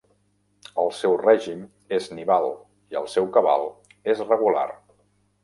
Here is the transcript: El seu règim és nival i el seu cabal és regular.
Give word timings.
El 0.83 0.87
seu 0.99 1.13
règim 1.21 1.61
és 1.99 2.07
nival 2.21 2.47
i 2.95 2.99
el 3.03 3.07
seu 3.17 3.29
cabal 3.37 3.69
és 4.17 4.27
regular. 4.33 4.67